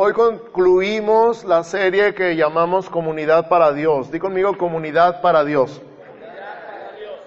[0.00, 4.12] hoy concluimos la serie que llamamos Comunidad para Dios.
[4.12, 5.82] Di conmigo Comunidad para Dios.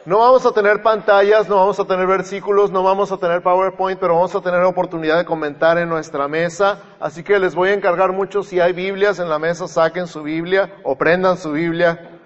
[0.06, 4.00] No vamos a tener pantallas, no vamos a tener versículos, no vamos a tener PowerPoint,
[4.00, 6.80] pero vamos a tener oportunidad de comentar en nuestra mesa.
[7.02, 10.24] Así que les voy a encargar mucho, si hay Biblias en la mesa, saquen su
[10.24, 12.20] Biblia o prendan su Biblia.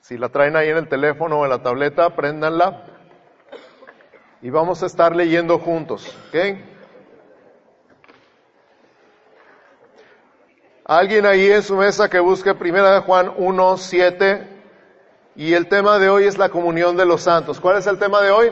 [0.00, 2.86] Si la traen ahí en el teléfono o en la tableta, préndanla.
[4.40, 6.16] Y vamos a estar leyendo juntos.
[6.28, 6.71] ¿ok?
[10.84, 14.48] Alguien ahí en su mesa que busque Primera de Juan 1, 7.
[15.36, 17.60] Y el tema de hoy es la comunión de los santos.
[17.60, 18.50] ¿Cuál es el tema de hoy?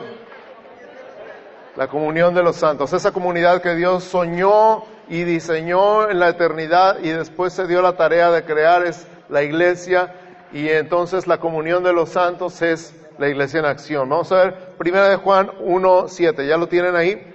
[1.75, 2.93] La comunión de los santos.
[2.93, 7.97] Esa comunidad que Dios soñó y diseñó en la eternidad y después se dio la
[7.97, 10.15] tarea de crear es la iglesia.
[10.53, 14.07] Y entonces la comunión de los santos es la iglesia en acción.
[14.07, 16.47] Vamos a ver Primera de Juan 1, 7.
[16.47, 17.30] ¿Ya lo tienen ahí?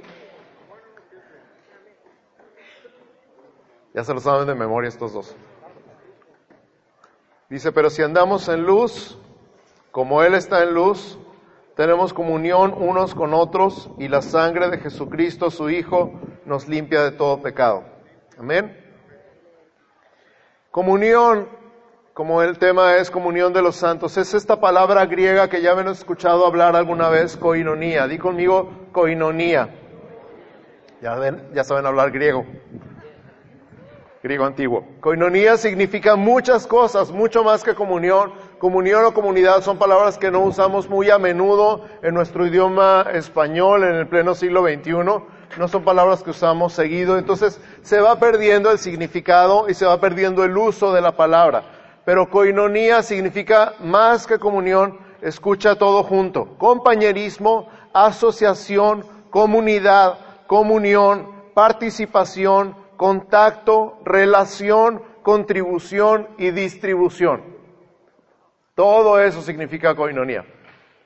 [3.96, 5.34] Ya se lo saben de memoria estos dos.
[7.48, 9.18] Dice, pero si andamos en luz,
[9.90, 11.18] como Él está en luz,
[11.76, 16.12] tenemos comunión unos con otros y la sangre de Jesucristo, su Hijo,
[16.44, 17.84] nos limpia de todo pecado.
[18.38, 18.78] Amén.
[20.70, 21.48] Comunión,
[22.12, 25.88] como el tema es comunión de los santos, es esta palabra griega que ya han
[25.88, 28.06] escuchado hablar alguna vez, koinonía.
[28.08, 29.70] Di conmigo koinonía.
[31.00, 31.16] Ya,
[31.54, 32.44] ya saben hablar griego
[34.26, 34.84] griego antiguo.
[35.00, 38.32] Coinonía significa muchas cosas, mucho más que comunión.
[38.58, 43.84] Comunión o comunidad son palabras que no usamos muy a menudo en nuestro idioma español
[43.84, 44.90] en el pleno siglo XXI.
[45.58, 47.18] No son palabras que usamos seguido.
[47.18, 51.62] Entonces se va perdiendo el significado y se va perdiendo el uso de la palabra.
[52.04, 56.56] Pero coinonía significa más que comunión, escucha todo junto.
[56.58, 67.42] Compañerismo, asociación, comunidad, comunión, participación, contacto, relación, contribución y distribución.
[68.74, 70.44] Todo eso significa coinonía.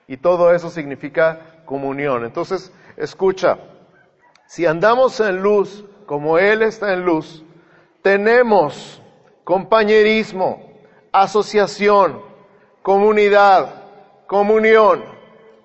[0.06, 2.24] Y todo eso significa comunión.
[2.24, 3.58] Entonces, escucha,
[4.46, 7.44] si andamos en luz como Él está en luz,
[8.02, 9.00] tenemos
[9.44, 10.72] compañerismo,
[11.12, 12.20] asociación,
[12.82, 13.84] comunidad,
[14.26, 15.04] comunión,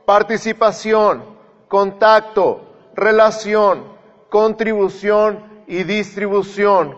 [0.06, 1.24] participación,
[1.68, 2.62] contacto,
[2.94, 3.84] relación,
[4.30, 6.96] contribución y distribución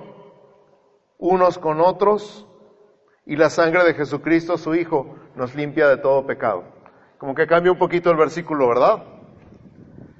[1.17, 2.47] unos con otros
[3.25, 6.63] y la sangre de Jesucristo, su Hijo, nos limpia de todo pecado.
[7.17, 9.03] Como que cambia un poquito el versículo, ¿verdad?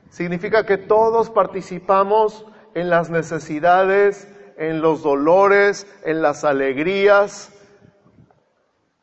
[0.09, 4.27] Significa que todos participamos en las necesidades,
[4.57, 7.53] en los dolores, en las alegrías,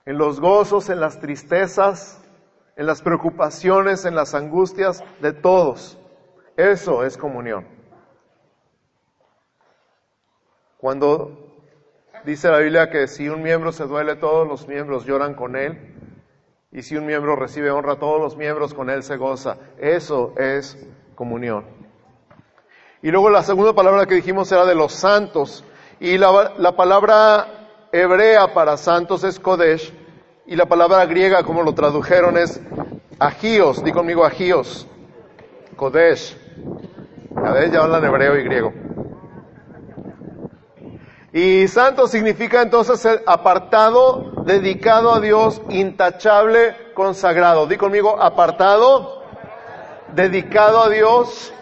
[0.07, 2.23] en los gozos, en las tristezas,
[2.77, 5.99] en las preocupaciones, en las angustias de todos.
[6.57, 7.74] Eso es comunión.
[10.85, 11.31] Cuando
[12.27, 15.79] dice la Biblia que si un miembro se duele, todos los miembros lloran con él.
[16.73, 19.57] Y si un miembro recibe honra, todos los miembros con él se goza.
[19.79, 20.77] Eso es
[21.15, 21.65] comunión.
[23.01, 25.65] Y luego la segunda palabra que dijimos era de los santos.
[26.01, 27.47] Y la, la palabra
[27.91, 29.91] hebrea para santos es Kodesh.
[30.45, 32.61] Y la palabra griega, como lo tradujeron, es
[33.19, 33.83] agios.
[33.83, 34.87] Di conmigo agios.
[35.77, 36.37] Kodesh.
[37.43, 38.94] A ver, ya hablan hebreo y griego.
[41.37, 47.67] Y santo significa entonces apartado, dedicado a Dios, intachable, consagrado.
[47.67, 49.21] Di conmigo, apartado,
[50.13, 51.53] dedicado a Dios,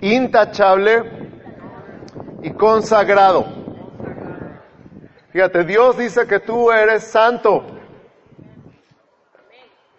[0.00, 1.02] intachable
[2.42, 3.44] y consagrado.
[5.28, 7.62] Fíjate, Dios dice que tú eres santo.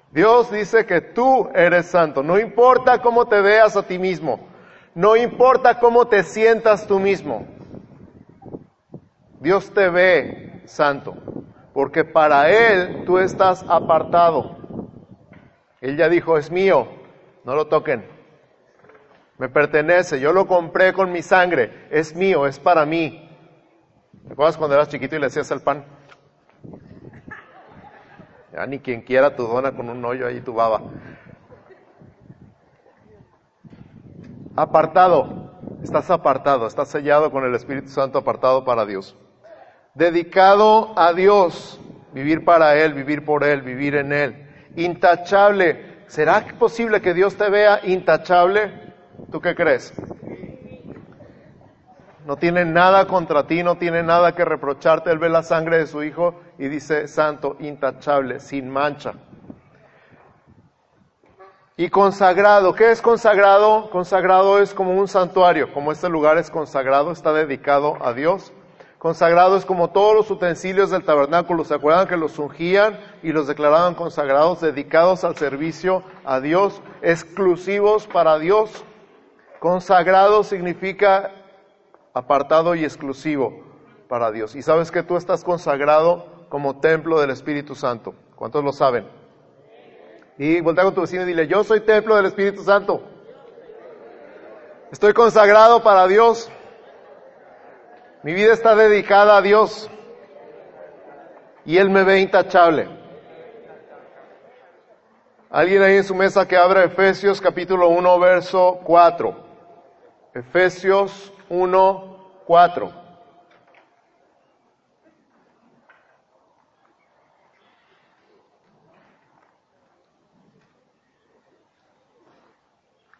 [0.09, 2.23] Dios dice que tú eres santo.
[2.23, 4.47] No importa cómo te veas a ti mismo.
[4.95, 7.52] No importa cómo te sientas tú mismo.
[9.43, 11.15] Dios te ve santo,
[11.73, 14.55] porque para Él tú estás apartado.
[15.81, 16.87] Él ya dijo, es mío,
[17.43, 18.07] no lo toquen.
[19.37, 23.29] Me pertenece, yo lo compré con mi sangre, es mío, es para mí.
[24.25, 25.83] ¿Te acuerdas cuando eras chiquito y le hacías el pan?
[28.53, 30.83] Ya ni quien quiera tu dona con un hoyo ahí tu baba.
[34.55, 35.51] Apartado,
[35.83, 39.17] estás apartado, estás sellado con el Espíritu Santo apartado para Dios
[39.93, 41.79] dedicado a Dios,
[42.13, 46.03] vivir para Él, vivir por Él, vivir en Él, intachable.
[46.07, 48.93] ¿Será posible que Dios te vea intachable?
[49.31, 49.93] ¿Tú qué crees?
[52.25, 55.11] No tiene nada contra ti, no tiene nada que reprocharte.
[55.11, 59.13] Él ve la sangre de su Hijo y dice, santo, intachable, sin mancha.
[61.75, 63.89] Y consagrado, ¿qué es consagrado?
[63.89, 68.53] Consagrado es como un santuario, como este lugar es consagrado, está dedicado a Dios.
[69.03, 73.47] Consagrado es como todos los utensilios del tabernáculo, ¿se acuerdan que los ungían y los
[73.47, 78.85] declaraban consagrados, dedicados al servicio a Dios, exclusivos para Dios?
[79.59, 81.31] Consagrado significa
[82.13, 83.65] apartado y exclusivo
[84.07, 84.55] para Dios.
[84.55, 88.15] Y sabes que tú estás consagrado como templo del Espíritu Santo.
[88.37, 89.05] ¿Cuántos lo saben?
[90.37, 93.03] Y voltea con tu vecino y dile, yo soy templo del Espíritu Santo.
[94.93, 96.49] Estoy consagrado para Dios.
[98.23, 99.89] Mi vida está dedicada a Dios.
[101.65, 102.87] Y Él me ve intachable.
[105.49, 109.35] Alguien ahí en su mesa que abra Efesios capítulo 1, verso 4.
[110.33, 113.03] Efesios 1, 4.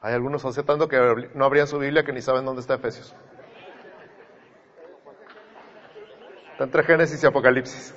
[0.02, 3.16] Hay algunos hace que no abrían su Biblia que ni saben dónde está Efesios.
[6.64, 7.94] Entre Génesis y Apocalipsis.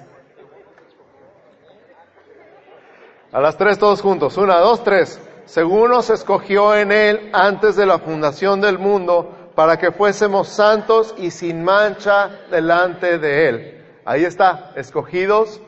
[3.30, 4.36] A las tres todos juntos.
[4.36, 5.20] Una, dos, tres.
[5.44, 11.14] Según nos escogió en Él antes de la fundación del mundo para que fuésemos santos
[11.16, 13.84] y sin mancha delante de Él.
[14.04, 15.60] Ahí está, escogidos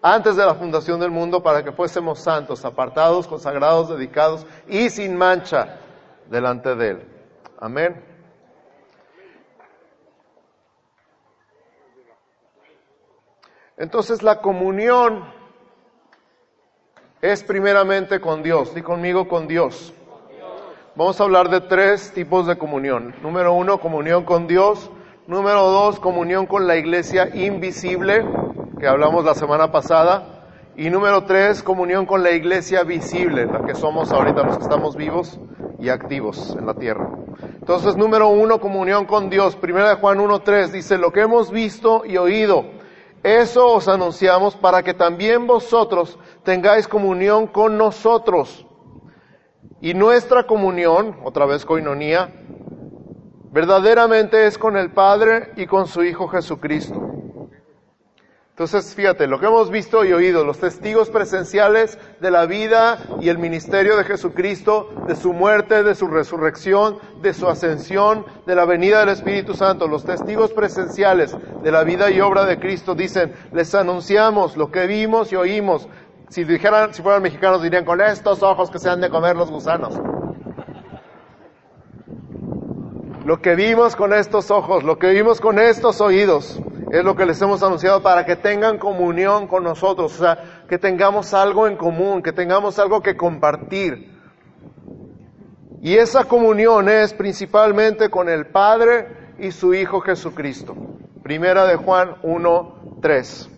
[0.00, 5.14] antes de la fundación del mundo para que fuésemos santos, apartados, consagrados, dedicados y sin
[5.14, 5.76] mancha
[6.30, 7.02] delante de Él.
[7.60, 8.15] Amén.
[13.78, 15.24] Entonces la comunión
[17.20, 18.74] es primeramente con Dios.
[18.74, 19.92] Di conmigo con Dios.
[20.94, 23.14] Vamos a hablar de tres tipos de comunión.
[23.22, 24.90] Número uno, comunión con Dios.
[25.26, 28.24] Número dos, comunión con la iglesia invisible,
[28.78, 30.46] que hablamos la semana pasada.
[30.76, 34.96] Y número tres, comunión con la iglesia visible, la que somos ahorita los que estamos
[34.96, 35.38] vivos
[35.78, 37.10] y activos en la tierra.
[37.58, 39.56] Entonces, número uno, comunión con Dios.
[39.56, 42.64] Primera de Juan 1.3 dice, lo que hemos visto y oído,
[43.22, 48.66] eso os anunciamos para que también vosotros tengáis comunión con nosotros.
[49.80, 52.32] Y nuestra comunión, otra vez coinonía,
[53.50, 57.15] verdaderamente es con el Padre y con su Hijo Jesucristo.
[58.56, 63.28] Entonces, fíjate, lo que hemos visto y oído, los testigos presenciales de la vida y
[63.28, 68.64] el ministerio de Jesucristo, de su muerte, de su resurrección, de su ascensión, de la
[68.64, 73.34] venida del Espíritu Santo, los testigos presenciales de la vida y obra de Cristo dicen,
[73.52, 75.86] les anunciamos lo que vimos y oímos.
[76.30, 79.50] Si dijeran, si fueran mexicanos dirían, con estos ojos que se han de comer los
[79.50, 80.00] gusanos.
[83.22, 86.58] Lo que vimos con estos ojos, lo que vimos con estos oídos,
[86.90, 90.78] es lo que les hemos anunciado para que tengan comunión con nosotros, o sea, que
[90.78, 94.14] tengamos algo en común, que tengamos algo que compartir.
[95.82, 100.76] Y esa comunión es principalmente con el Padre y su Hijo Jesucristo.
[101.22, 103.50] Primera de Juan 1, 3.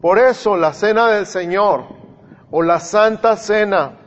[0.00, 1.84] Por eso la cena del Señor
[2.50, 3.98] o la Santa Cena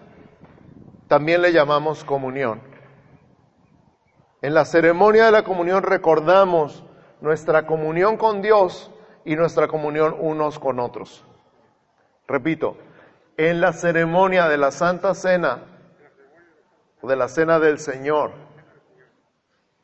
[1.08, 2.62] también le llamamos comunión.
[4.42, 6.84] En la ceremonia de la comunión recordamos
[7.22, 8.92] nuestra comunión con Dios
[9.24, 11.24] y nuestra comunión unos con otros.
[12.28, 12.78] Repito,
[13.38, 15.64] en la ceremonia de la Santa Cena
[17.02, 18.32] o de la Cena del Señor,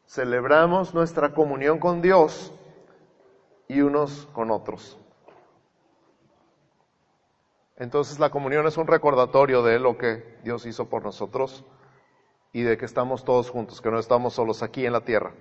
[0.07, 2.53] celebramos nuestra comunión con Dios
[3.67, 4.97] y unos con otros.
[7.77, 11.63] Entonces la comunión es un recordatorio de lo que Dios hizo por nosotros
[12.51, 15.33] y de que estamos todos juntos, que no estamos solos aquí en la tierra.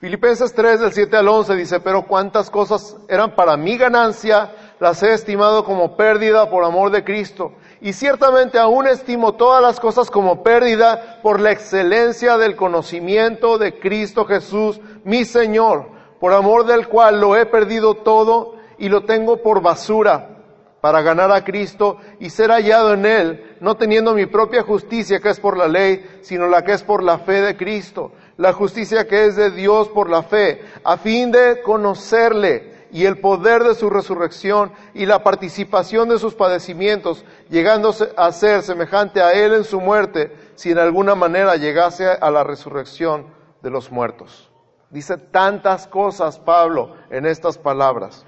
[0.00, 5.02] Filipenses 3 del 7 al 11 dice, pero cuántas cosas eran para mi ganancia, las
[5.02, 7.52] he estimado como pérdida por amor de Cristo.
[7.82, 13.78] Y ciertamente aún estimo todas las cosas como pérdida por la excelencia del conocimiento de
[13.78, 19.42] Cristo Jesús, mi Señor, por amor del cual lo he perdido todo y lo tengo
[19.42, 20.38] por basura
[20.80, 25.28] para ganar a Cristo y ser hallado en Él, no teniendo mi propia justicia que
[25.28, 29.06] es por la ley, sino la que es por la fe de Cristo la justicia
[29.06, 33.74] que es de Dios por la fe, a fin de conocerle y el poder de
[33.74, 39.64] su resurrección y la participación de sus padecimientos, llegando a ser semejante a Él en
[39.64, 43.26] su muerte, si en alguna manera llegase a la resurrección
[43.60, 44.50] de los muertos.
[44.88, 48.24] Dice tantas cosas Pablo en estas palabras,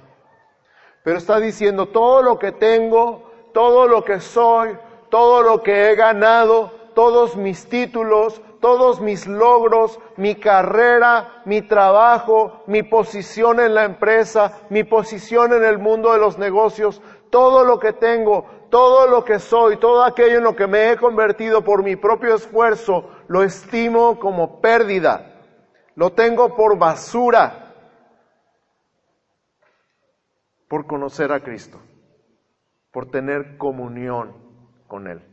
[1.05, 4.77] pero está diciendo todo lo que tengo, todo lo que soy,
[5.09, 12.63] todo lo que he ganado, todos mis títulos, todos mis logros, mi carrera, mi trabajo,
[12.67, 17.79] mi posición en la empresa, mi posición en el mundo de los negocios, todo lo
[17.79, 21.83] que tengo, todo lo que soy, todo aquello en lo que me he convertido por
[21.83, 25.43] mi propio esfuerzo, lo estimo como pérdida,
[25.95, 27.75] lo tengo por basura,
[30.69, 31.81] por conocer a Cristo,
[32.93, 34.35] por tener comunión
[34.87, 35.32] con Él.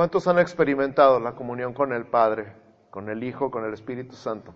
[0.00, 2.54] ¿Cuántos han experimentado la comunión con el Padre,
[2.88, 4.54] con el Hijo, con el Espíritu Santo?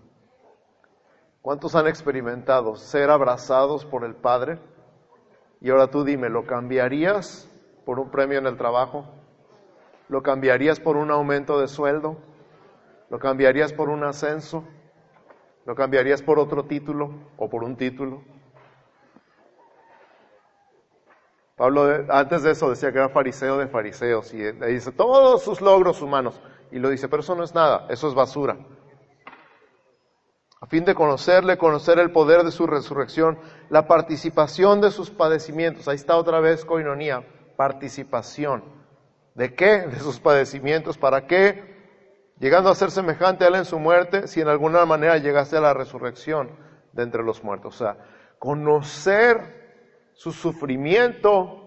[1.43, 4.57] ¿Cuántos han experimentado ser abrazados por el Padre?
[5.61, 7.47] Y ahora tú dime, ¿lo cambiarías
[7.85, 9.05] por un premio en el trabajo?
[10.09, 12.17] ¿Lo cambiarías por un aumento de sueldo?
[13.11, 14.63] ¿Lo cambiarías por un ascenso?
[15.67, 18.23] ¿Lo cambiarías por otro título o por un título?
[21.55, 26.01] Pablo antes de eso decía que era fariseo de fariseos y dice todos sus logros
[26.01, 26.41] humanos.
[26.71, 28.57] Y lo dice, pero eso no es nada, eso es basura.
[30.59, 35.87] A fin de conocerle, conocer el poder de su resurrección, la participación de sus padecimientos.
[35.87, 37.23] Ahí está otra vez coinonía,
[37.55, 38.63] participación.
[39.35, 39.81] ¿De qué?
[39.81, 40.97] De sus padecimientos.
[40.97, 41.75] ¿Para qué?
[42.39, 45.61] Llegando a ser semejante a él en su muerte, si en alguna manera llegase a
[45.61, 46.49] la resurrección
[46.93, 47.75] de entre los muertos.
[47.75, 47.97] O sea,
[48.39, 49.64] conocer
[50.15, 51.61] su sufrimiento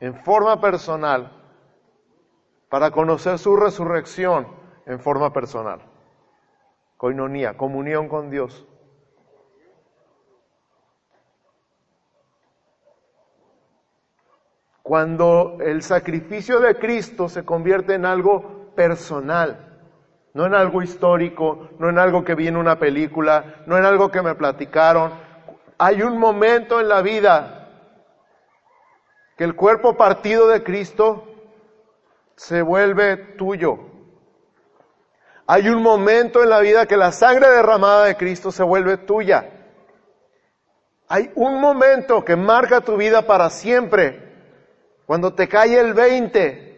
[0.00, 1.30] en forma personal
[2.68, 4.48] para conocer su resurrección
[4.86, 5.80] en forma personal.
[6.96, 8.66] Coinonía, comunión con Dios.
[14.82, 19.78] Cuando el sacrificio de Cristo se convierte en algo personal,
[20.34, 24.10] no en algo histórico, no en algo que vi en una película, no en algo
[24.10, 25.12] que me platicaron,
[25.78, 27.68] hay un momento en la vida
[29.36, 31.26] que el cuerpo partido de Cristo
[32.36, 33.78] se vuelve tuyo.
[35.46, 39.50] Hay un momento en la vida que la sangre derramada de Cristo se vuelve tuya.
[41.08, 44.32] Hay un momento que marca tu vida para siempre.
[45.06, 46.74] Cuando te cae el 20,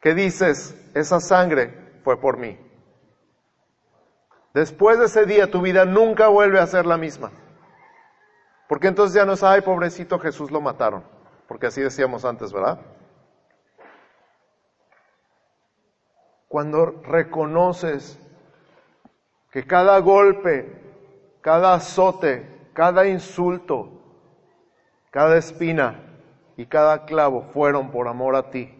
[0.00, 2.58] que dices, esa sangre fue por mí.
[4.54, 7.32] Después de ese día tu vida nunca vuelve a ser la misma.
[8.72, 11.04] Porque entonces ya no es, ay, pobrecito Jesús lo mataron.
[11.46, 12.80] Porque así decíamos antes, ¿verdad?
[16.48, 18.18] Cuando reconoces
[19.50, 20.72] que cada golpe,
[21.42, 23.90] cada azote, cada insulto,
[25.10, 26.00] cada espina
[26.56, 28.74] y cada clavo fueron por amor a ti.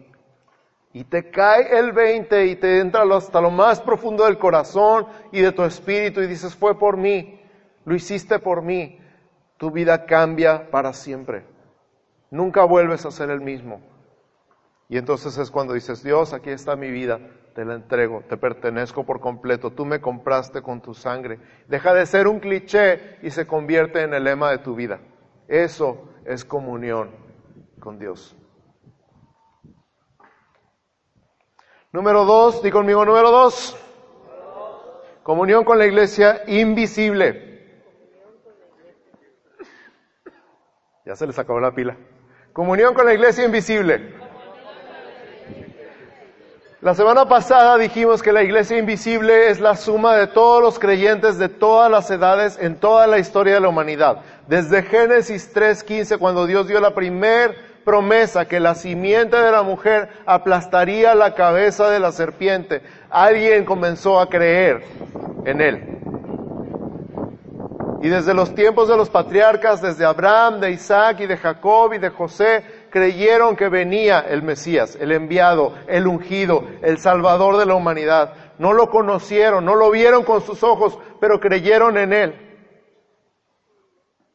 [0.91, 5.41] Y te cae el 20 y te entra hasta lo más profundo del corazón y
[5.41, 7.39] de tu espíritu y dices, fue por mí,
[7.85, 9.01] lo hiciste por mí
[9.63, 11.45] tu vida cambia para siempre.
[12.29, 13.81] Nunca vuelves a ser el mismo.
[14.89, 17.21] Y entonces es cuando dices, Dios, aquí está mi vida,
[17.55, 21.39] te la entrego, te pertenezco por completo, tú me compraste con tu sangre.
[21.69, 24.99] Deja de ser un cliché y se convierte en el lema de tu vida.
[25.47, 27.11] Eso es comunión
[27.79, 28.35] con Dios.
[31.93, 33.77] Número dos, di conmigo número dos.
[35.23, 37.52] Comunión con la iglesia invisible.
[41.05, 41.97] Ya se les acabó la pila.
[42.53, 44.13] Comunión con la iglesia invisible.
[46.79, 51.37] La semana pasada dijimos que la iglesia invisible es la suma de todos los creyentes
[51.37, 54.21] de todas las edades en toda la historia de la humanidad.
[54.47, 60.09] Desde Génesis 3.15, cuando Dios dio la primer promesa que la simiente de la mujer
[60.25, 64.83] aplastaría la cabeza de la serpiente, alguien comenzó a creer
[65.45, 66.03] en él.
[68.03, 71.99] Y desde los tiempos de los patriarcas, desde Abraham, de Isaac y de Jacob y
[71.99, 77.75] de José, creyeron que venía el Mesías, el enviado, el ungido, el salvador de la
[77.75, 78.33] humanidad.
[78.59, 82.57] No lo conocieron, no lo vieron con sus ojos, pero creyeron en él.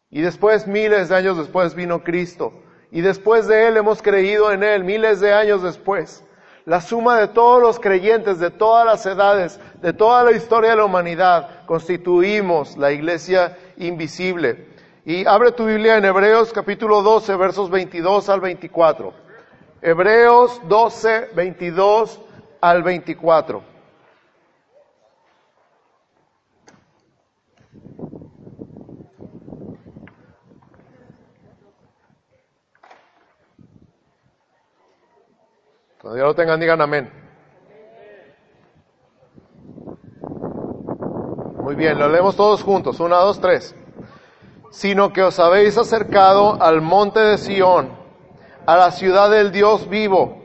[0.09, 2.63] Y después, miles de años después, vino Cristo.
[2.91, 6.25] Y después de él hemos creído en él, miles de años después
[6.69, 10.77] la suma de todos los creyentes de todas las edades, de toda la historia de
[10.77, 14.67] la humanidad, constituimos la iglesia invisible.
[15.07, 19.15] Y abre tu Biblia en Hebreos capítulo 12, versos 22 al 24.
[19.81, 22.21] Hebreos 12, 22
[22.61, 23.63] al 24.
[36.17, 37.11] Ya lo tengan, digan amén.
[41.63, 42.99] Muy bien, lo leemos todos juntos.
[43.01, 43.75] Una, dos, tres.
[44.71, 47.91] Sino que os habéis acercado al monte de Sión,
[48.67, 50.43] a la ciudad del Dios vivo,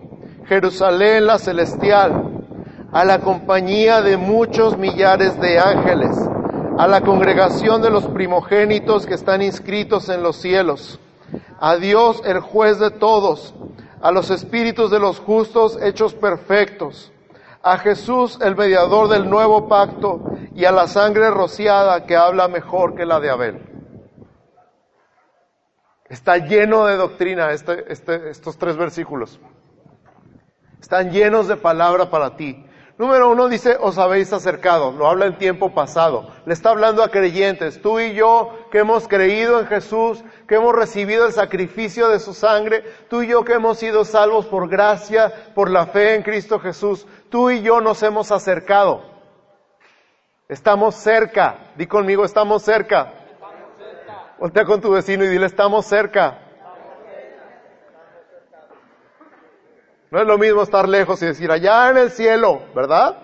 [0.48, 2.46] Jerusalén la celestial,
[2.92, 6.18] a la compañía de muchos millares de ángeles,
[6.78, 11.00] a la congregación de los primogénitos que están inscritos en los cielos,
[11.60, 13.54] a Dios el juez de todos,
[14.04, 17.14] a los espíritus de los justos hechos perfectos,
[17.62, 22.96] a Jesús el mediador del nuevo pacto y a la sangre rociada que habla mejor
[22.96, 23.62] que la de Abel.
[26.10, 29.40] Está lleno de doctrina este, este, estos tres versículos.
[30.82, 32.66] Están llenos de palabra para ti.
[32.96, 36.30] Número uno dice, os habéis acercado, lo habla en tiempo pasado.
[36.46, 40.76] Le está hablando a creyentes, tú y yo que hemos creído en Jesús, que hemos
[40.76, 45.34] recibido el sacrificio de su sangre, tú y yo que hemos sido salvos por gracia,
[45.56, 49.02] por la fe en Cristo Jesús, tú y yo nos hemos acercado.
[50.48, 53.12] Estamos cerca, di conmigo, estamos cerca.
[54.38, 56.43] Voltea con tu vecino y dile, estamos cerca.
[60.14, 63.18] No es lo mismo estar lejos y decir allá en el cielo, ¿verdad?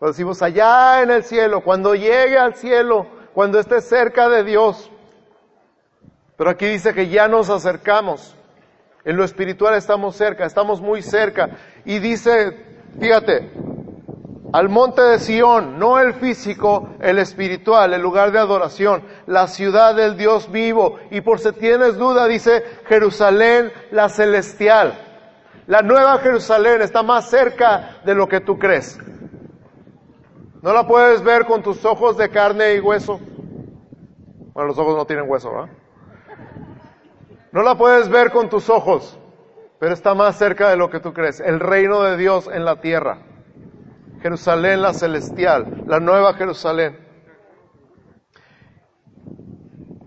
[0.00, 4.90] Decimos allá en el cielo, cuando llegue al cielo, cuando esté cerca de Dios.
[6.38, 8.34] Pero aquí dice que ya nos acercamos.
[9.04, 11.50] En lo espiritual estamos cerca, estamos muy cerca.
[11.84, 13.52] Y dice, fíjate,
[14.54, 19.94] al monte de Sión, no el físico, el espiritual, el lugar de adoración, la ciudad
[19.94, 20.98] del Dios vivo.
[21.10, 25.04] Y por si tienes duda, dice Jerusalén, la celestial.
[25.68, 28.98] La nueva Jerusalén está más cerca de lo que tú crees.
[30.62, 33.20] No la puedes ver con tus ojos de carne y hueso.
[34.54, 35.68] Bueno, los ojos no tienen hueso, ¿verdad?
[37.52, 39.18] No la puedes ver con tus ojos,
[39.78, 41.38] pero está más cerca de lo que tú crees.
[41.38, 43.18] El reino de Dios en la tierra.
[44.22, 46.98] Jerusalén la celestial, la nueva Jerusalén.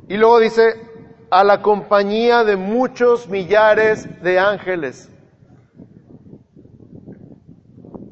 [0.10, 0.90] Y luego dice,
[1.30, 5.11] a la compañía de muchos millares de ángeles.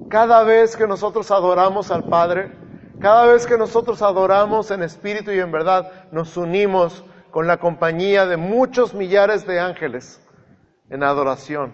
[0.09, 2.51] Cada vez que nosotros adoramos al Padre,
[2.99, 8.25] cada vez que nosotros adoramos en espíritu y en verdad, nos unimos con la compañía
[8.25, 10.19] de muchos millares de ángeles
[10.89, 11.73] en adoración.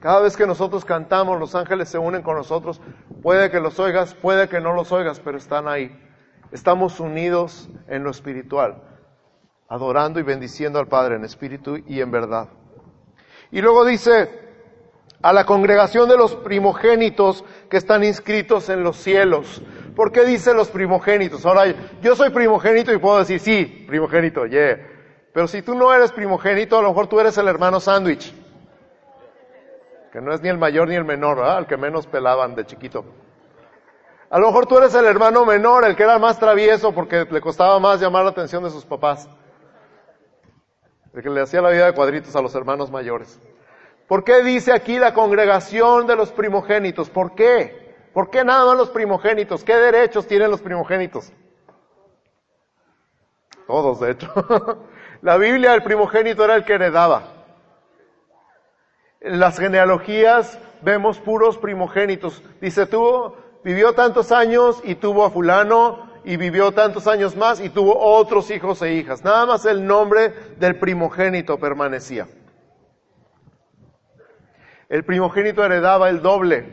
[0.00, 2.80] Cada vez que nosotros cantamos, los ángeles se unen con nosotros.
[3.22, 5.90] Puede que los oigas, puede que no los oigas, pero están ahí.
[6.52, 8.84] Estamos unidos en lo espiritual,
[9.68, 12.50] adorando y bendiciendo al Padre en espíritu y en verdad.
[13.50, 14.47] Y luego dice,
[15.22, 19.62] a la congregación de los primogénitos que están inscritos en los cielos.
[19.96, 21.44] ¿Por qué dice los primogénitos?
[21.44, 24.78] Ahora, yo soy primogénito y puedo decir, sí, primogénito, yeah.
[25.32, 28.32] Pero si tú no eres primogénito, a lo mejor tú eres el hermano sándwich.
[30.12, 31.38] Que no es ni el mayor ni el menor.
[31.58, 33.04] El que menos pelaban de chiquito.
[34.30, 37.40] A lo mejor tú eres el hermano menor, el que era más travieso porque le
[37.40, 39.28] costaba más llamar la atención de sus papás.
[41.14, 43.40] El que le hacía la vida de cuadritos a los hermanos mayores.
[44.08, 47.10] ¿Por qué dice aquí la congregación de los primogénitos?
[47.10, 47.94] ¿Por qué?
[48.14, 49.62] ¿Por qué nada más los primogénitos?
[49.62, 51.30] ¿Qué derechos tienen los primogénitos?
[53.66, 54.32] Todos, de hecho.
[55.20, 57.34] la Biblia, el primogénito era el que heredaba.
[59.20, 62.42] En las genealogías vemos puros primogénitos.
[62.62, 67.68] Dice, tuvo, vivió tantos años y tuvo a fulano y vivió tantos años más y
[67.68, 69.22] tuvo otros hijos e hijas.
[69.22, 72.26] Nada más el nombre del primogénito permanecía.
[74.88, 76.72] El primogénito heredaba el doble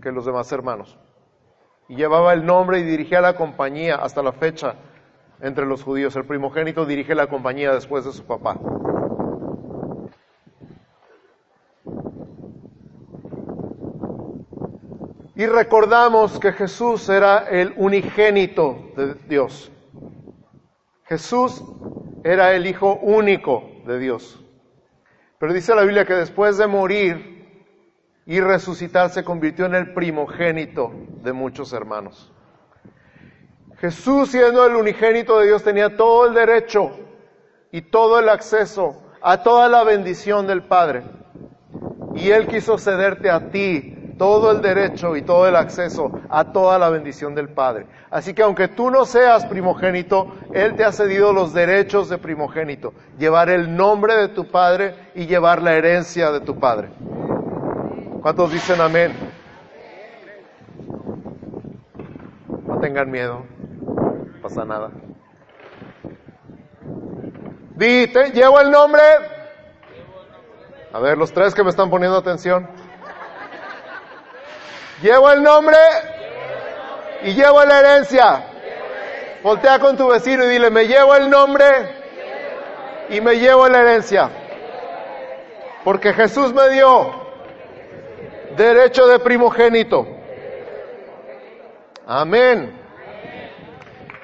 [0.00, 0.98] que los demás hermanos.
[1.88, 4.76] Y llevaba el nombre y dirigía la compañía hasta la fecha
[5.40, 6.16] entre los judíos.
[6.16, 8.58] El primogénito dirige la compañía después de su papá.
[15.36, 19.70] Y recordamos que Jesús era el unigénito de Dios.
[21.04, 21.62] Jesús
[22.22, 24.40] era el Hijo único de Dios.
[25.38, 27.33] Pero dice la Biblia que después de morir,
[28.26, 32.32] y resucitar se convirtió en el primogénito de muchos hermanos.
[33.78, 36.92] Jesús, siendo el unigénito de Dios, tenía todo el derecho
[37.70, 41.02] y todo el acceso a toda la bendición del Padre.
[42.14, 46.78] Y Él quiso cederte a ti todo el derecho y todo el acceso a toda
[46.78, 47.86] la bendición del Padre.
[48.10, 52.94] Así que aunque tú no seas primogénito, Él te ha cedido los derechos de primogénito,
[53.18, 56.90] llevar el nombre de tu Padre y llevar la herencia de tu Padre.
[58.24, 59.14] ¿Cuántos dicen amén?
[62.66, 63.44] No tengan miedo,
[63.86, 64.92] no pasa nada.
[67.76, 69.02] Dite, llevo el nombre.
[70.90, 72.66] A ver, los tres que me están poniendo atención.
[75.02, 75.76] Llevo el nombre
[77.24, 78.42] y llevo la herencia.
[79.42, 81.66] Voltea con tu vecino y dile, me llevo el nombre
[83.10, 84.30] y me llevo la herencia.
[85.84, 87.23] Porque Jesús me dio
[88.56, 90.06] Derecho de primogénito.
[92.06, 92.80] Amén.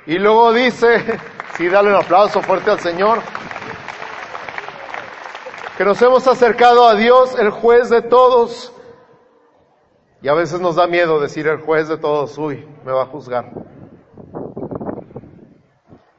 [0.06, 1.04] Y luego dice,
[1.56, 3.20] sí, dale un aplauso fuerte al Señor,
[5.76, 8.72] que nos hemos acercado a Dios, el juez de todos.
[10.22, 13.06] Y a veces nos da miedo decir el juez de todos, uy, me va a
[13.06, 13.50] juzgar.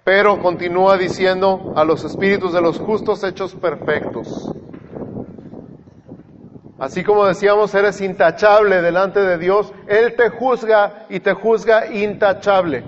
[0.04, 4.52] Pero continúa diciendo a los espíritus de los justos hechos perfectos.
[6.82, 12.84] Así como decíamos, eres intachable delante de Dios, Él te juzga y te juzga intachable.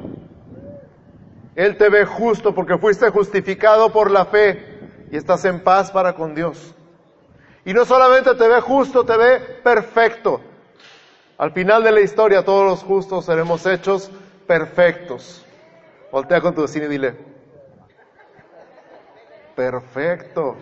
[1.53, 4.79] Él te ve justo porque fuiste justificado por la fe
[5.11, 6.73] y estás en paz para con Dios.
[7.65, 10.41] Y no solamente te ve justo, te ve perfecto.
[11.37, 14.09] Al final de la historia todos los justos seremos hechos
[14.47, 15.45] perfectos.
[16.11, 17.15] Voltea con tu vecino y dile,
[19.55, 20.55] perfecto.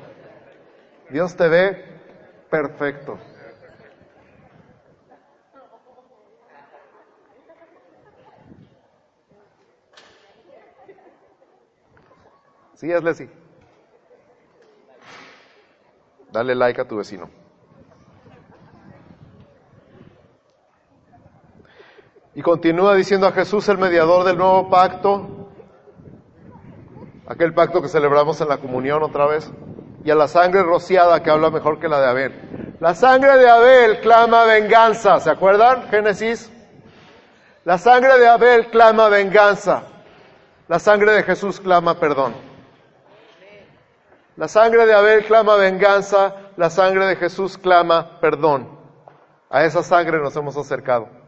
[1.09, 1.90] Dios te ve
[2.51, 3.17] perfecto.
[12.75, 13.29] Sí, es Leslie.
[16.31, 17.29] Dale like a tu vecino.
[22.33, 25.49] Y continúa diciendo a Jesús el mediador del nuevo pacto,
[27.27, 29.51] aquel pacto que celebramos en la comunión otra vez,
[30.03, 32.75] y a la sangre rociada que habla mejor que la de Abel.
[32.79, 35.87] La sangre de Abel clama venganza, ¿se acuerdan?
[35.89, 36.51] Génesis.
[37.63, 39.83] La sangre de Abel clama venganza.
[40.67, 42.33] La sangre de Jesús clama perdón.
[44.37, 48.79] La sangre de Abel clama venganza, la sangre de Jesús clama perdón.
[49.49, 51.21] A esa sangre nos hemos acercado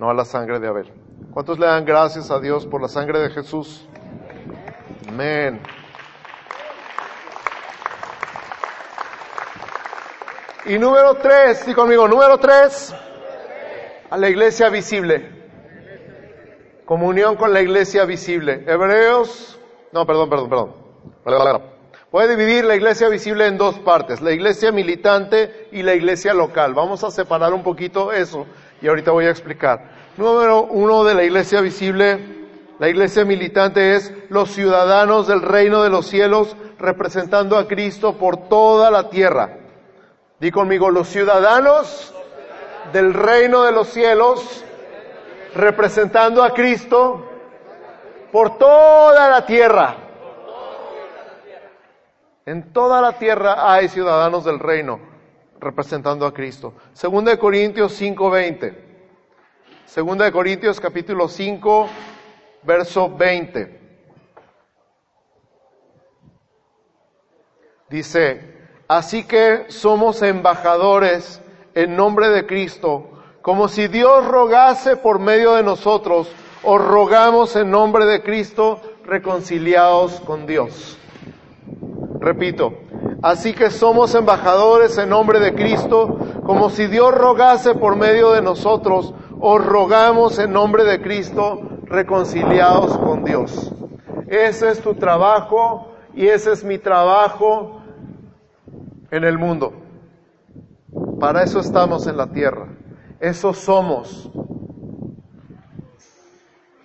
[0.00, 0.90] no a la sangre de Abel.
[1.30, 3.86] ¿Cuántos le dan gracias a Dios por la sangre de Jesús?
[5.06, 5.60] Amén.
[10.66, 12.94] Y número tres, sí conmigo, número tres,
[14.10, 15.40] a la iglesia visible.
[16.84, 18.64] Comunión con la iglesia visible.
[18.66, 19.58] Hebreos,
[19.92, 20.48] no, perdón, perdón,
[21.24, 21.62] perdón.
[22.10, 26.74] Puede dividir la iglesia visible en dos partes, la iglesia militante y la iglesia local.
[26.74, 28.46] Vamos a separar un poquito eso
[28.82, 29.92] y ahorita voy a explicar.
[30.16, 32.18] Número uno de la iglesia visible,
[32.80, 38.48] la iglesia militante es los ciudadanos del reino de los cielos representando a Cristo por
[38.48, 39.59] toda la tierra.
[40.40, 42.14] Di conmigo, los ciudadanos
[42.94, 44.64] del reino de los cielos
[45.54, 47.28] representando a Cristo
[48.32, 49.96] por toda la tierra.
[52.46, 54.98] En toda la tierra hay ciudadanos del reino
[55.60, 56.72] representando a Cristo.
[56.94, 58.74] Segunda de Corintios 5:20.
[59.84, 61.86] Segunda de Corintios capítulo 5,
[62.62, 63.78] verso 20.
[67.90, 68.59] Dice,
[68.90, 71.40] así que somos embajadores
[71.74, 73.04] en nombre de Cristo,
[73.40, 76.28] como si Dios rogase por medio de nosotros,
[76.64, 80.98] os rogamos en nombre de Cristo, reconciliados con Dios.
[82.18, 82.74] Repito,
[83.22, 88.42] así que somos embajadores en nombre de Cristo, como si Dios rogase por medio de
[88.42, 93.70] nosotros, os rogamos en nombre de Cristo, reconciliados con Dios.
[94.26, 97.79] Ese es tu trabajo y ese es mi trabajo
[99.10, 99.72] en el mundo.
[101.18, 102.68] Para eso estamos en la tierra.
[103.20, 104.30] Eso somos.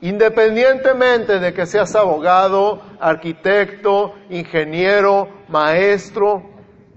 [0.02, 6.44] Independientemente de que seas abogado, arquitecto, ingeniero, maestro,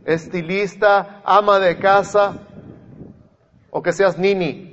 [0.05, 2.37] estilista, ama de casa,
[3.71, 4.69] o que seas nini,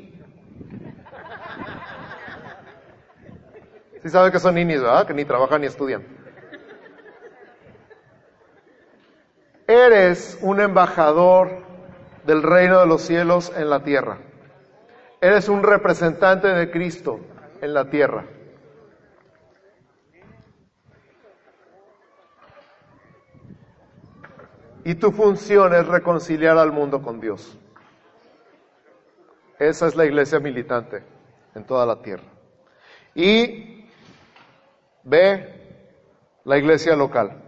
[4.05, 5.07] Sí saben que son ninis, ¿verdad?
[5.07, 6.14] Que ni trabajan ni estudian.
[9.67, 11.63] Eres un embajador
[12.25, 14.19] del reino de los cielos en la tierra.
[15.21, 17.19] Eres un representante de Cristo
[17.61, 18.25] en la tierra.
[24.83, 27.57] Y tu función es reconciliar al mundo con Dios.
[29.57, 31.03] Esa es la iglesia militante
[31.55, 32.25] en toda la tierra.
[33.15, 33.75] Y
[35.05, 35.53] Ve
[36.45, 37.44] la iglesia local.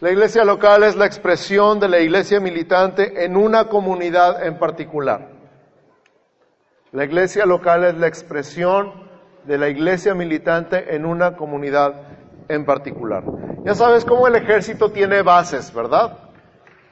[0.00, 5.28] La iglesia local es la expresión de la iglesia militante en una comunidad en particular.
[6.92, 8.92] La iglesia local es la expresión
[9.44, 11.94] de la iglesia militante en una comunidad
[12.48, 13.24] en particular.
[13.64, 16.16] Ya sabes cómo el ejército tiene bases, ¿verdad?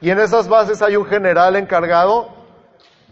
[0.01, 2.27] Y en esas bases hay un general encargado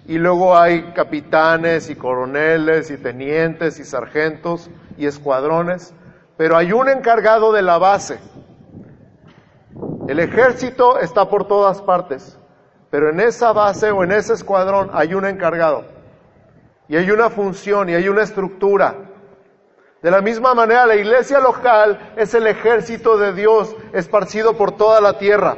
[0.06, 5.94] y luego hay capitanes y coroneles y tenientes y sargentos y escuadrones
[6.38, 8.20] pero hay un encargado de la base.
[10.08, 12.38] El ejército está por todas partes,
[12.92, 15.86] pero en esa base o en ese escuadrón hay un encargado.
[16.88, 18.96] Y hay una función y hay una estructura.
[20.04, 25.02] De la misma manera, la iglesia local es el ejército de Dios esparcido por toda
[25.02, 25.58] la tierra.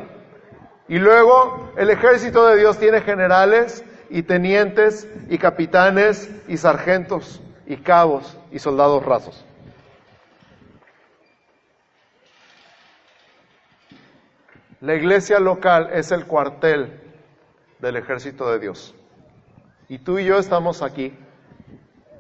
[0.88, 7.76] Y luego el ejército de Dios tiene generales y tenientes y capitanes y sargentos y
[7.76, 9.47] cabos y soldados rasos.
[14.80, 17.02] La iglesia local es el cuartel
[17.80, 18.94] del ejército de Dios.
[19.90, 21.18] Y tú y yo estamos aquí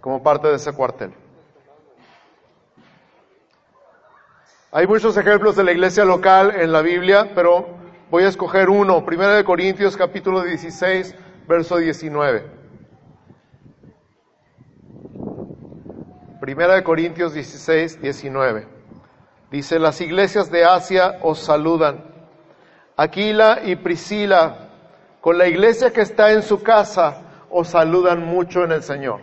[0.01, 1.13] como parte de ese cuartel.
[4.71, 7.67] Hay muchos ejemplos de la iglesia local en la Biblia, pero
[8.09, 9.05] voy a escoger uno.
[9.05, 11.15] Primera de Corintios capítulo 16,
[11.47, 12.43] verso 19.
[16.41, 18.67] Primera de Corintios 16, 19.
[19.51, 22.16] Dice, las iglesias de Asia os saludan.
[22.97, 24.69] Aquila y Priscila,
[25.21, 29.21] con la iglesia que está en su casa, os saludan mucho en el Señor.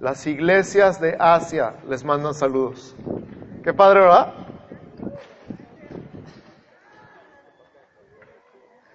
[0.00, 2.96] Las iglesias de Asia les mandan saludos.
[3.62, 4.32] Qué padre, ¿verdad?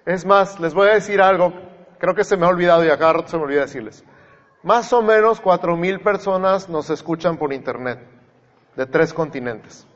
[0.08, 1.54] Es más, les voy a decir algo,
[2.00, 4.04] creo que se me ha olvidado y acá se me olvida decirles.
[4.64, 8.00] Más o menos cuatro mil personas nos escuchan por internet,
[8.76, 9.88] de tres continentes.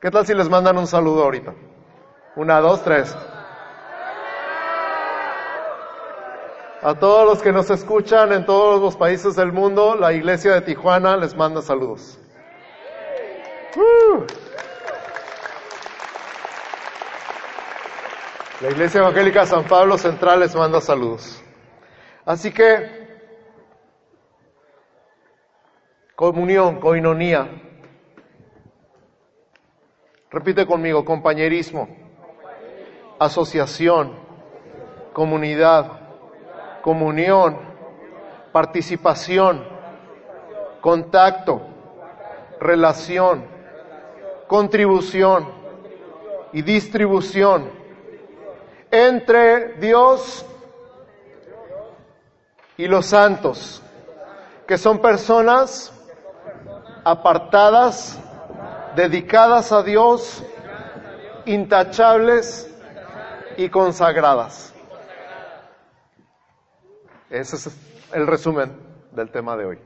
[0.00, 1.52] ¿Qué tal si les mandan un saludo ahorita?
[2.36, 3.14] Una, dos, tres.
[6.82, 10.62] A todos los que nos escuchan en todos los países del mundo, la iglesia de
[10.62, 12.18] Tijuana les manda saludos.
[18.62, 21.42] La Iglesia Evangélica San Pablo Central les manda saludos.
[22.24, 23.08] Así que,
[26.14, 27.69] comunión, coinonía.
[30.30, 31.88] Repite conmigo, compañerismo,
[33.18, 34.14] asociación,
[35.12, 35.90] comunidad,
[36.82, 37.58] comunión,
[38.52, 39.64] participación,
[40.80, 41.60] contacto,
[42.60, 43.44] relación,
[44.46, 45.48] contribución
[46.52, 47.70] y distribución
[48.90, 50.46] entre Dios
[52.76, 53.82] y los santos,
[54.66, 55.92] que son personas
[57.04, 58.18] apartadas,
[58.96, 60.44] dedicadas a Dios,
[61.46, 62.72] intachables
[63.56, 64.74] y consagradas.
[67.28, 67.76] Ese es
[68.12, 68.76] el resumen
[69.12, 69.78] del tema de hoy.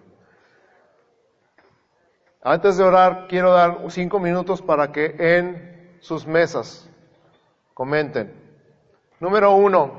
[2.42, 6.88] Antes de orar, quiero dar cinco minutos para que en sus mesas
[7.72, 8.44] comenten
[9.24, 9.92] Número uno,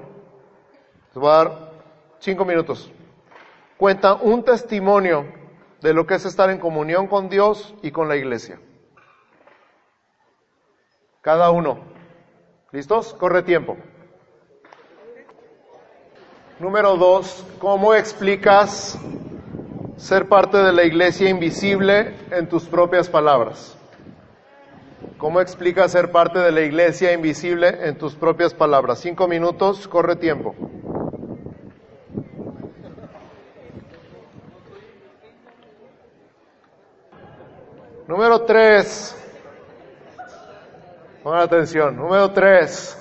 [1.08, 1.72] les voy a dar
[2.20, 2.91] cinco minutos.
[3.76, 5.26] Cuenta un testimonio
[5.82, 8.60] de lo que es estar en comunión con Dios y con la iglesia.
[11.25, 11.79] Cada uno.
[12.71, 13.15] ¿Listos?
[13.15, 13.77] Corre tiempo.
[16.59, 18.95] Número dos, ¿cómo explicas
[19.97, 23.75] ser parte de la iglesia invisible en tus propias palabras?
[25.17, 28.99] ¿Cómo explicas ser parte de la iglesia invisible en tus propias palabras?
[28.99, 30.53] Cinco minutos, corre tiempo.
[38.07, 39.24] Número tres.
[41.25, 41.97] Pongan atención.
[41.97, 42.95] Número tres.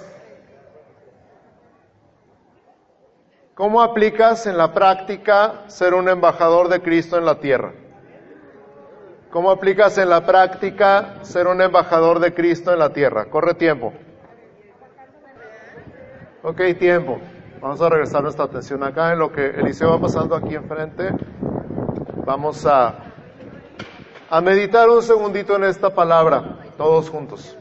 [3.54, 7.74] ¿Cómo aplicas en la práctica ser un embajador de Cristo en la tierra?
[9.30, 13.26] ¿Cómo aplicas en la práctica ser un embajador de Cristo en la tierra?
[13.26, 13.92] Corre tiempo.
[16.44, 17.20] Ok, tiempo.
[17.60, 21.10] Vamos a regresar nuestra atención acá en lo que Eliseo va pasando aquí enfrente.
[22.24, 22.94] Vamos a,
[24.30, 27.58] a meditar un segundito en esta palabra, todos juntos.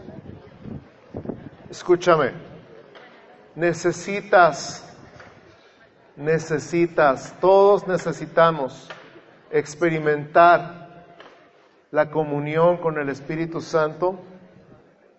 [1.74, 2.34] Escúchame.
[3.56, 4.96] Necesitas,
[6.16, 8.88] necesitas, todos necesitamos
[9.50, 11.08] experimentar
[11.90, 14.20] la comunión con el Espíritu Santo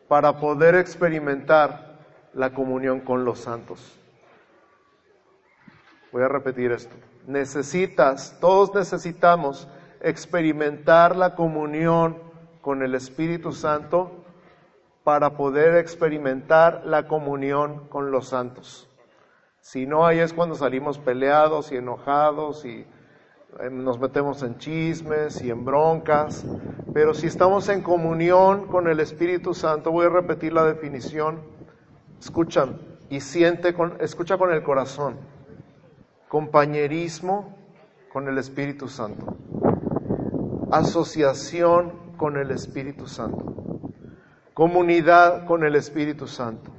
[0.07, 1.99] para poder experimentar
[2.35, 3.99] la comunión con los santos.
[6.12, 6.95] Voy a repetir esto.
[7.27, 9.67] Necesitas, todos necesitamos
[10.01, 12.17] experimentar la comunión
[12.61, 14.24] con el Espíritu Santo
[15.05, 18.88] para poder experimentar la comunión con los santos.
[19.61, 22.87] Si no, ahí es cuando salimos peleados y enojados y
[23.61, 26.45] eh, nos metemos en chismes y en broncas,
[26.93, 31.40] pero si estamos en comunión con el Espíritu Santo, voy a repetir la definición,
[32.19, 35.17] escuchan y siente, con, escucha con el corazón,
[36.29, 37.57] compañerismo
[38.12, 39.37] con el Espíritu Santo,
[40.73, 43.63] asociación con el Espíritu Santo,
[44.55, 46.71] comunidad con el Espíritu Santo,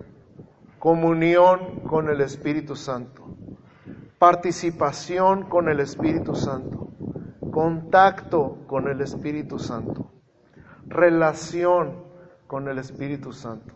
[0.80, 3.24] comunión con el Espíritu Santo.
[4.18, 6.88] Participación con el Espíritu Santo,
[7.52, 10.10] contacto con el Espíritu Santo,
[10.88, 12.06] relación
[12.48, 13.74] con el Espíritu Santo,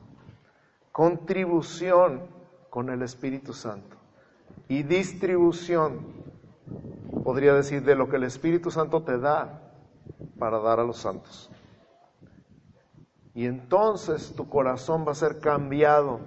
[0.94, 2.22] contribución
[2.70, 3.98] con el Espíritu Santo.
[4.70, 6.00] Y distribución,
[7.24, 9.62] podría decir, de lo que el Espíritu Santo te da
[10.40, 11.52] para dar a los santos.
[13.36, 16.20] Y entonces tu corazón va a ser cambiado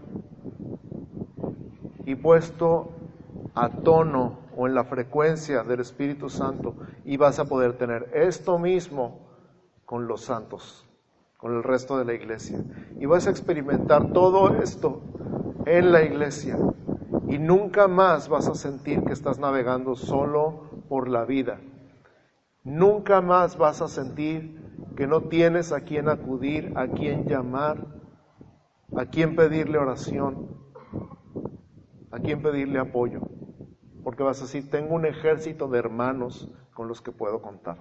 [2.04, 2.90] y puesto
[3.54, 8.58] a tono o en la frecuencia del Espíritu Santo y vas a poder tener esto
[8.58, 9.20] mismo
[9.84, 10.86] con los santos,
[11.36, 12.58] con el resto de la iglesia.
[12.98, 15.02] Y vas a experimentar todo esto
[15.66, 16.56] en la iglesia
[17.28, 21.58] y nunca más vas a sentir que estás navegando solo por la vida.
[22.64, 24.61] Nunca más vas a sentir
[25.06, 27.86] no tienes a quien acudir, a quien llamar,
[28.96, 30.48] a quien pedirle oración,
[32.10, 33.20] a quien pedirle apoyo.
[34.04, 37.78] Porque vas a decir, tengo un ejército de hermanos con los que puedo contar.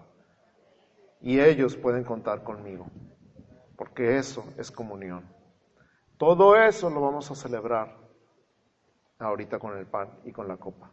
[1.19, 2.87] Y ellos pueden contar conmigo.
[3.75, 5.25] Porque eso es comunión.
[6.17, 7.97] Todo eso lo vamos a celebrar
[9.19, 10.91] ahorita con el pan y con la copa.